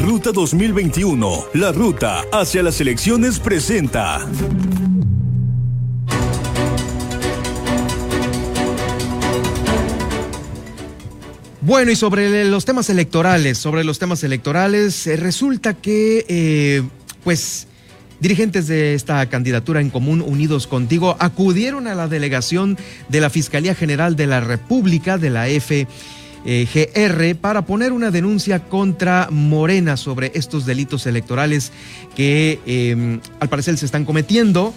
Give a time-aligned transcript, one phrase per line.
[0.00, 4.26] Ruta 2021, la ruta hacia las elecciones presenta.
[11.66, 16.82] Bueno, y sobre los temas electorales, sobre los temas electorales, eh, resulta que, eh,
[17.24, 17.66] pues,
[18.20, 23.74] dirigentes de esta candidatura en común, Unidos Contigo, acudieron a la delegación de la Fiscalía
[23.74, 25.48] General de la República, de la
[26.46, 31.72] FGR, para poner una denuncia contra Morena sobre estos delitos electorales
[32.14, 34.72] que eh, al parecer se están cometiendo.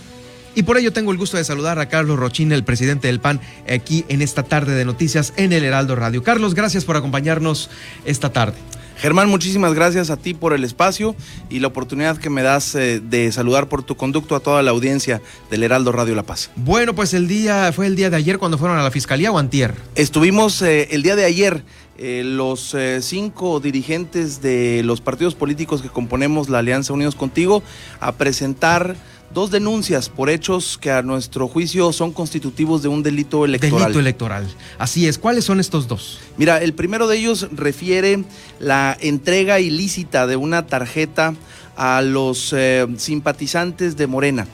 [0.56, 3.40] Y por ello tengo el gusto de saludar a Carlos Rochín, el presidente del PAN,
[3.72, 6.24] aquí en esta tarde de noticias en el Heraldo Radio.
[6.24, 7.70] Carlos, gracias por acompañarnos
[8.04, 8.58] esta tarde.
[9.00, 11.16] Germán, muchísimas gracias a ti por el espacio
[11.50, 14.72] y la oportunidad que me das eh, de saludar por tu conducto a toda la
[14.72, 16.52] audiencia del Heraldo Radio La Paz.
[16.58, 19.38] Bueno, pues el día fue el día de ayer cuando fueron a la fiscalía o
[19.38, 19.74] antier.
[19.96, 21.64] Estuvimos eh, el día de ayer
[21.98, 27.64] eh, los cinco dirigentes de los partidos políticos que componemos la Alianza Unidos Contigo
[28.02, 28.98] a presentar
[29.34, 33.80] dos denuncias por hechos que a nuestro juicio son constitutivos de un delito electoral.
[33.80, 34.48] Delito electoral.
[34.78, 35.18] Así es.
[35.18, 36.20] ¿Cuáles son estos dos?
[36.38, 38.24] Mira, el primero de ellos refiere
[38.60, 41.36] la entrega ilícita de una tarjeta
[41.80, 44.46] a los eh, simpatizantes de Morena.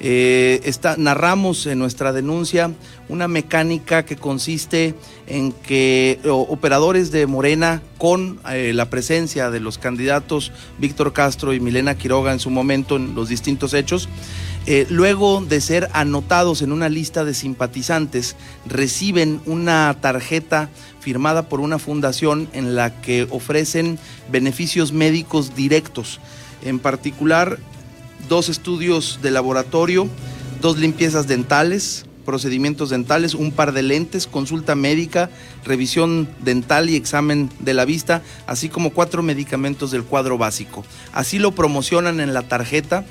[0.00, 2.70] Eh, narramos en nuestra denuncia
[3.08, 4.94] una mecánica que consiste
[5.26, 11.60] en que operadores de Morena, con eh, la presencia de los candidatos Víctor Castro y
[11.60, 14.10] Milena Quiroga en su momento en los distintos hechos,
[14.88, 18.34] luego de ser anotados en una lista de simpatizantes,
[18.66, 23.98] reciben una tarjeta firmada por una fundación en la que ofrecen
[24.30, 26.18] beneficios médicos directos.
[26.64, 27.58] En particular,
[28.28, 30.08] dos estudios de laboratorio,
[30.60, 35.30] dos limpiezas dentales, procedimientos dentales, un par de lentes, consulta médica,
[35.64, 40.84] revisión dental y examen de la vista, así como cuatro medicamentos del cuadro básico.
[41.12, 43.04] Así lo promocionan en la tarjeta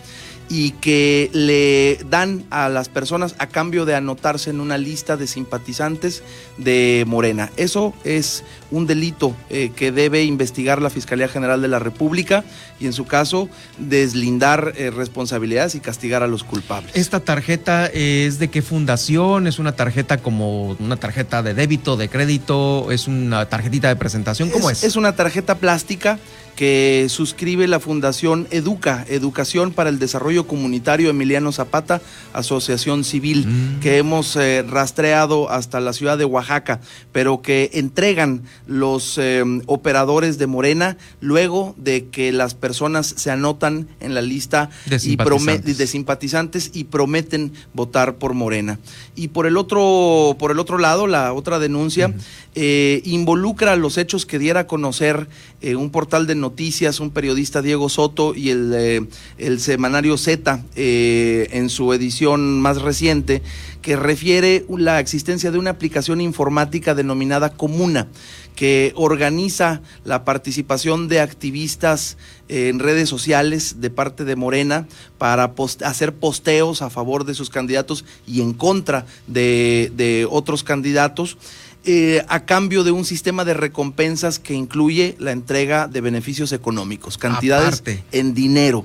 [0.49, 5.27] y que le dan a las personas a cambio de anotarse en una lista de
[5.27, 6.23] simpatizantes
[6.57, 7.49] de Morena.
[7.57, 12.43] Eso es un delito eh, que debe investigar la Fiscalía General de la República
[12.79, 16.91] y en su caso deslindar eh, responsabilidades y castigar a los culpables.
[16.95, 19.47] ¿Esta tarjeta es de qué fundación?
[19.47, 22.91] ¿Es una tarjeta como una tarjeta de débito, de crédito?
[22.91, 24.49] ¿Es una tarjetita de presentación?
[24.49, 24.83] ¿Cómo es?
[24.83, 26.19] Es, una tarjeta plástica
[26.55, 32.01] que suscribe la Fundación Educa, Educación para el Desarrollo Comunitario Emiliano Zapata,
[32.33, 33.79] Asociación Civil, mm.
[33.79, 36.79] que hemos eh, rastreado hasta la ciudad de Oaxaca,
[37.11, 43.87] pero que entregan los eh, operadores de Morena luego de que las personas se anotan
[43.99, 45.75] en la lista de simpatizantes.
[45.75, 48.79] Y de simpatizantes y prometen votar por Morena.
[49.15, 52.13] Y por el otro, por el otro lado, la otra denuncia
[52.55, 55.27] eh, involucra los hechos que diera a conocer
[55.63, 59.07] un portal de noticias, un periodista Diego Soto y el,
[59.37, 63.41] el semanario Z en su edición más reciente,
[63.81, 68.07] que refiere la existencia de una aplicación informática denominada Comuna,
[68.55, 74.87] que organiza la participación de activistas en redes sociales de parte de Morena
[75.17, 75.53] para
[75.83, 81.37] hacer posteos a favor de sus candidatos y en contra de, de otros candidatos.
[81.85, 87.17] Eh, a cambio de un sistema de recompensas que incluye la entrega de beneficios económicos,
[87.17, 87.83] cantidades
[88.13, 88.81] en dinero.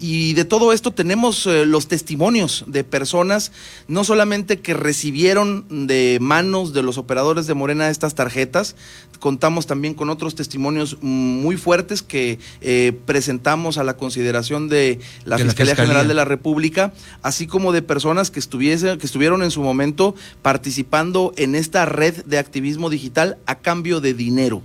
[0.00, 3.52] Y de todo esto tenemos eh, los testimonios de personas,
[3.86, 8.74] no solamente que recibieron de manos de los operadores de Morena estas tarjetas,
[9.20, 15.38] contamos también con otros testimonios muy fuertes que eh, presentamos a la consideración de la,
[15.38, 19.62] Fiscalía, General de la República, así como de personas que, estuviese, que estuvieron en su
[19.62, 24.62] momento participando en esta red de activismo digital a cambio de dinero.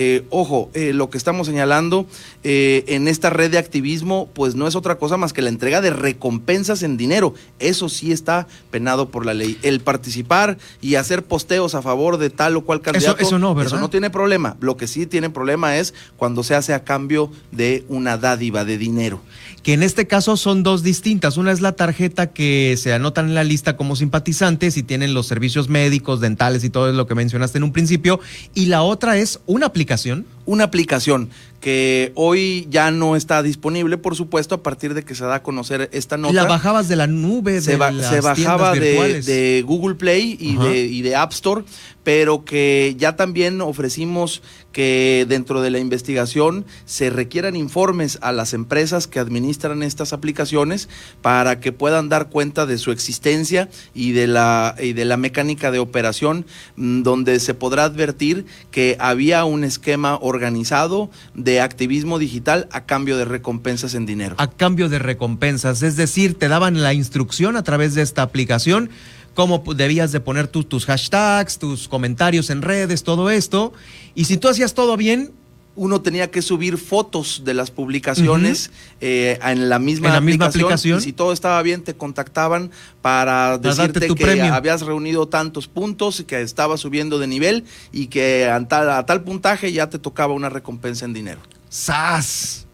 [0.00, 2.06] Eh, ojo, eh, lo que estamos señalando
[2.44, 5.80] eh, en esta red de activismo, pues no es otra cosa más que la entrega
[5.80, 7.34] de recompensas en dinero.
[7.58, 9.58] Eso sí está penado por la ley.
[9.62, 13.20] El participar y hacer posteos a favor de tal o cual candidato.
[13.20, 13.72] Eso, no, ¿verdad?
[13.72, 14.56] Eso no tiene problema.
[14.60, 18.78] Lo que sí tiene problema es cuando se hace a cambio de una dádiva de
[18.78, 19.20] dinero.
[19.64, 21.36] Que en este caso son dos distintas.
[21.36, 25.26] Una es la tarjeta que se anotan en la lista como simpatizantes y tienen los
[25.26, 28.20] servicios médicos, dentales y todo lo que mencionaste en un principio.
[28.54, 30.26] Y la otra es una aplicación comunicación?
[30.48, 31.28] Una aplicación
[31.60, 35.42] que hoy ya no está disponible, por supuesto, a partir de que se da a
[35.42, 36.32] conocer esta nota.
[36.32, 37.60] ¿La bajabas de la nube?
[37.60, 41.64] Se, de se bajaba de, Google Play y de, y de, App Store,
[42.04, 44.40] pero que ya también ofrecimos
[44.72, 50.88] que dentro de la investigación se requieran informes a las empresas que administran estas aplicaciones
[51.20, 55.72] para que puedan dar cuenta de su existencia y de la, y de la mecánica
[55.72, 56.46] de operación,
[56.76, 62.86] mm, donde se podrá advertir que había un esquema organizado organizado de activismo digital a
[62.86, 64.36] cambio de recompensas en dinero.
[64.38, 68.90] A cambio de recompensas, es decir, te daban la instrucción a través de esta aplicación
[69.34, 73.72] cómo debías de poner tus hashtags, tus comentarios en redes, todo esto.
[74.16, 75.30] Y si tú hacías todo bien,
[75.78, 81.12] uno tenía que subir fotos de las publicaciones eh, en la misma, aplicación, Y si
[81.12, 86.80] todo estaba bien, te contactaban para, decirte que habías reunido tantos puntos y que estabas
[86.80, 91.04] subiendo de nivel y que a tal, a tal puntaje ya te tocaba una recompensa
[91.04, 91.40] en dinero.
[91.68, 92.66] ¡Sas!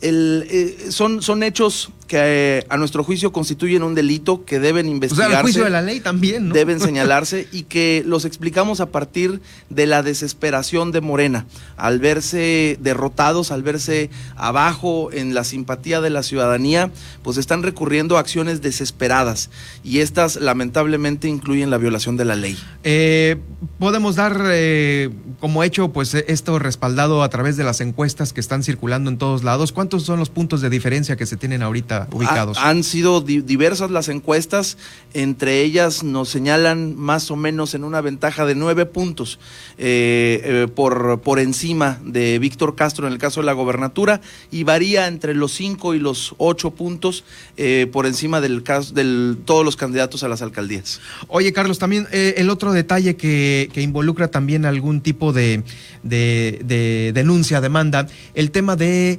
[0.00, 4.86] El, eh, son, son hechos que eh, a nuestro juicio constituyen un delito que deben
[4.86, 5.28] investigarse.
[5.28, 6.54] O sea, juicio de la ley también, ¿no?
[6.54, 11.46] Deben señalarse y que los explicamos a partir de la desesperación de Morena,
[11.78, 16.90] al verse derrotados, al verse abajo en la simpatía de la ciudadanía,
[17.22, 19.48] pues están recurriendo a acciones desesperadas
[19.82, 22.58] y estas lamentablemente incluyen la violación de la ley.
[22.84, 23.38] Eh,
[23.78, 25.08] podemos dar eh,
[25.40, 29.44] como hecho, pues esto respaldado a través de las encuestas que están circulando en todos
[29.44, 29.72] lados.
[29.72, 32.01] ¿Cuántos son los puntos de diferencia que se tienen ahorita?
[32.10, 32.58] Ubicados?
[32.58, 34.78] han sido diversas las encuestas,
[35.14, 39.38] entre ellas nos señalan más o menos en una ventaja de nueve puntos
[39.78, 44.20] eh, eh, por, por encima de Víctor Castro en el caso de la gobernatura
[44.50, 47.24] y varía entre los cinco y los ocho puntos
[47.56, 51.00] eh, por encima del caso de todos los candidatos a las alcaldías.
[51.28, 55.62] Oye, Carlos, también el otro detalle que, involucra también algún tipo de,
[56.02, 59.18] de denuncia, demanda, el tema de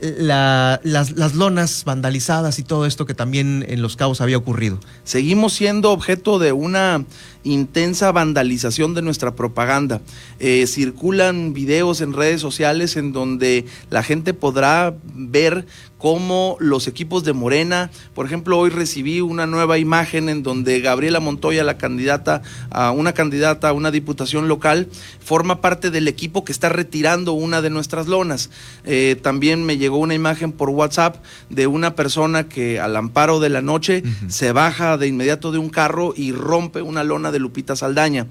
[0.00, 4.78] las, lonas vandalizadas y todo esto que también en Los Cabos había ocurrido.
[5.04, 7.04] Seguimos siendo objeto de una
[7.44, 10.00] intensa vandalización de nuestra propaganda.
[10.38, 15.66] Eh, circulan videos en redes sociales en donde la gente podrá ver
[15.98, 21.20] cómo los equipos de Morena, por ejemplo, hoy recibí una nueva imagen en donde Gabriela
[21.20, 24.88] Montoya, la candidata a una candidata a una diputación local,
[25.20, 28.50] forma parte del equipo que está retirando una de nuestras lonas.
[28.84, 31.16] Eh, también me llegó una imagen por WhatsApp
[31.50, 35.68] de una persona que al amparo de la noche se baja de inmediato de un
[35.68, 38.26] carro y rompe una lona de Lupita Saldaña.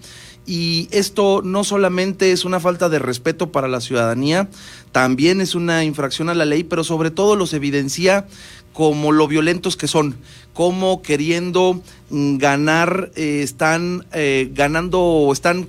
[0.47, 4.49] Y esto no solamente es una falta de respeto para la ciudadanía,
[4.93, 8.25] también es una infracción a la ley, pero sobre todo los evidencia
[8.71, 10.15] como lo violentos que son,
[10.53, 15.67] como queriendo mm, ganar, eh, están eh, ganando o están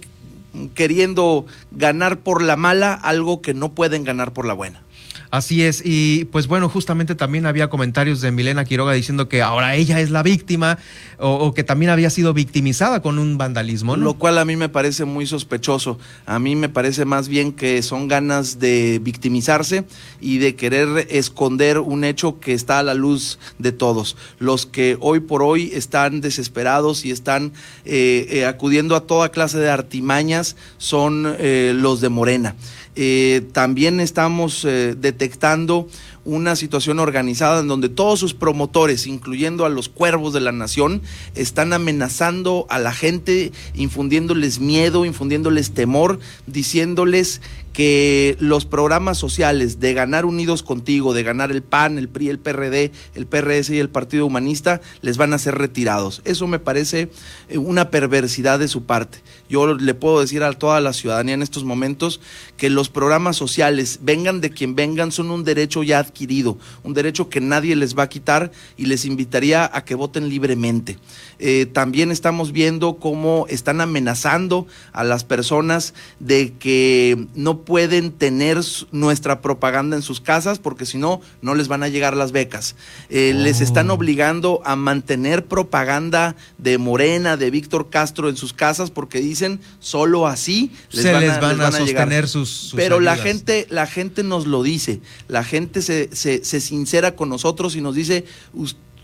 [0.75, 4.82] queriendo ganar por la mala algo que no pueden ganar por la buena.
[5.30, 9.75] Así es, y pues bueno, justamente también había comentarios de Milena Quiroga diciendo que ahora
[9.75, 10.78] ella es la víctima
[11.19, 15.04] o, que también había sido victimizada con un vandalismo, Lo cual a mí me parece
[15.04, 15.98] muy sospechoso.
[16.25, 19.84] A mí me parece más bien que son ganas de victimizarse
[20.20, 24.16] y de querer esconder un hecho que está a la luz de todos.
[24.38, 27.52] Los que hoy por hoy están desesperados y están
[27.84, 32.54] eh, eh, acudiendo a toda clase de artimañas son eh, los de Morena.
[33.00, 35.86] Eh, también estamos eh, detectando
[36.24, 41.02] una situación organizada en donde todos sus promotores, incluyendo a los cuervos de la nación,
[41.36, 46.18] están amenazando a la gente, infundiéndoles miedo, infundiéndoles temor,
[46.48, 47.40] diciéndoles
[47.78, 52.40] que los programas sociales de ganar unidos contigo, de ganar el PAN, el PRI, el
[52.40, 56.20] PRD, el PRS y el Partido Humanista, les van a ser retirados.
[56.25, 57.08] Eso me parece
[57.48, 59.19] eh, una perversidad de su parte.
[59.48, 62.20] Yo le puedo decir a toda la ciudadanía en estos momentos
[62.56, 67.29] que los programas sociales, vengan de quien vengan, son un derecho ya adquirido, un derecho
[67.29, 70.98] que nadie les va a quitar y les invitaría a que voten libremente.
[71.38, 78.58] Eh, también estamos viendo cómo están amenazando a las personas de que no pueden tener
[78.93, 82.77] nuestra propaganda en sus casas porque si no, no les van a llegar las becas.
[83.10, 83.94] Eh, les están oh.
[83.94, 90.27] obligando a mantener propaganda de Morena, de Víctor Castro en sus casas porque dicen solo
[90.27, 94.63] así les van, les van, a, sostener sus, Pero la gente, la gente nos lo
[94.63, 98.25] dice, la gente se, se, se sincera con nosotros y nos dice,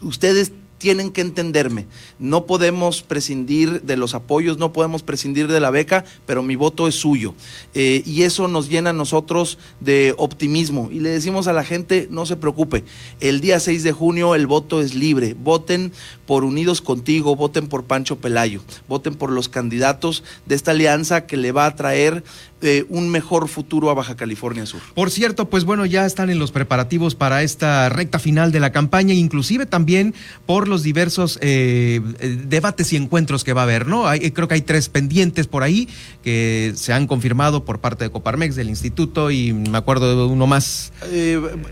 [0.01, 1.87] ustedes tienen que entenderme.
[2.19, 6.89] No podemos prescindir de los apoyos, no podemos prescindir de la beca, pero mi voto
[6.89, 7.35] es suyo.
[7.75, 10.91] Eh, y eso nos llena a nosotros de optimismo.
[10.93, 12.85] Y le decimos a la gente, no se preocupe,
[13.21, 15.35] el día 6 de junio el voto es libre.
[15.35, 15.93] Voten
[16.27, 21.37] por Unidos Contigo, voten por Pancho Pelayo, voten por los candidatos de esta alianza que
[21.37, 22.25] le va a traer
[22.65, 24.81] eh, un mejor futuro a Baja California Sur.
[24.95, 28.73] Por cierto, pues bueno, ya están en los preparativos para esta recta final de la
[28.73, 30.15] campaña, inclusive también
[30.47, 34.07] por los diversos eh, eh, debates y encuentros que va a haber, ¿no?
[34.07, 35.89] Hay, creo que hay tres pendientes por ahí
[36.23, 40.47] que se han confirmado por parte de Coparmex, del instituto, y me acuerdo de uno
[40.47, 40.93] más.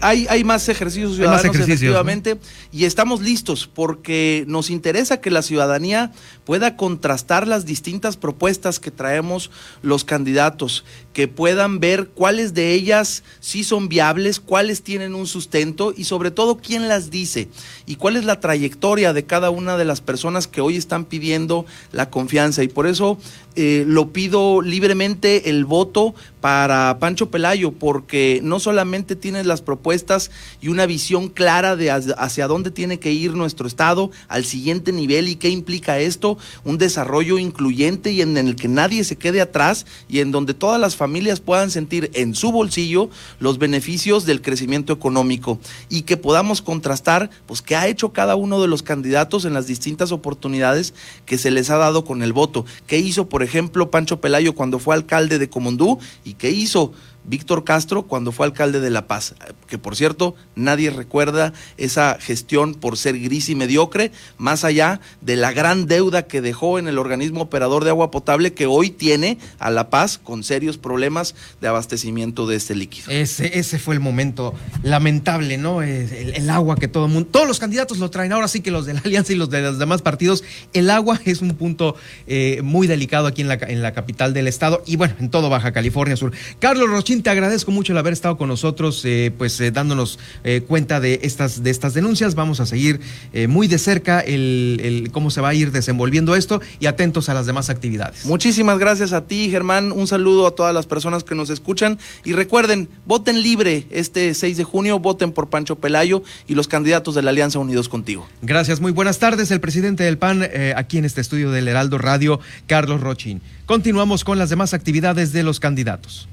[0.01, 2.39] hay, hay más ejercicios ciudadanos, efectivamente,
[2.71, 6.13] y estamos listos porque nos interesa que la ciudadanía
[6.45, 9.51] pueda contrastar las distintas propuestas que traemos
[9.83, 10.82] los candidatos
[11.12, 16.31] que puedan ver cuáles de ellas sí son viables, cuáles tienen un sustento y sobre
[16.31, 17.49] todo quién las dice
[17.87, 21.67] y cuál es la trayectoria de cada una de las personas que hoy están pidiendo
[21.93, 22.62] la confianza.
[22.62, 23.19] Y por eso
[23.57, 30.33] eh, lo pido libremente el voto para Pancho Pelayo, porque no solamente tienes las propuestas
[30.61, 35.29] y una visión clara de hacia dónde tiene que ir nuestro Estado al siguiente nivel
[35.29, 39.87] y qué implica esto, un desarrollo incluyente y en el que nadie se quede atrás
[40.09, 43.09] y en donde todas las familias puedan sentir en su bolsillo
[43.39, 48.61] los beneficios del crecimiento económico y que podamos contrastar pues qué ha hecho cada uno
[48.61, 50.93] de los candidatos en las distintas oportunidades
[51.25, 54.81] que se les ha dado con el voto, qué hizo por ejemplo Pancho Pelayo cuando
[54.81, 56.01] fue alcalde de Comondú
[56.35, 56.93] qué hizo
[57.25, 59.35] Víctor Castro cuando fue alcalde de La Paz,
[59.69, 65.37] que por cierto nadie recuerda esa gestión por ser gris y mediocre, más allá de
[65.37, 69.38] la gran deuda que dejó en el organismo operador de agua potable que hoy tiene
[69.59, 73.11] a La Paz con serios problemas de abastecimiento de este líquido.
[73.11, 75.83] Ese, fue el momento lamentable, ¿no?
[75.83, 78.85] El, agua que todo el mundo, todos los candidatos lo traen, ahora sí que los
[78.85, 82.61] de la Alianza y los de los demás partidos, el agua es un punto eh,
[82.62, 85.73] muy delicado aquí en la, en la capital del estado y bueno, en todo Baja
[85.73, 86.33] California Sur.
[86.59, 90.62] Carlos Rochín te agradezco mucho el haber estado con nosotros, eh, pues eh, dándonos eh,
[90.66, 92.35] cuenta de estas, de estas denuncias.
[92.35, 93.00] Vamos a seguir
[93.49, 97.47] muy de cerca el, cómo se va a ir desenvolviendo esto y atentos a las
[97.47, 98.25] demás actividades.
[98.25, 99.92] Muchísimas gracias a ti, Germán.
[99.92, 101.99] Un saludo a todas las personas que nos escuchan.
[102.25, 107.14] Y recuerden, voten libre este 6 de junio, voten por Pancho Pelayo y los candidatos
[107.14, 108.28] de la Alianza Unidos Contigo.
[108.42, 109.50] Gracias, muy buenas tardes.
[109.50, 113.42] El presidente del PAN aquí en este estudio del Heraldo Radio, Carlos Rochín.
[113.66, 116.28] Continuamos con las demás actividades de los candidatos.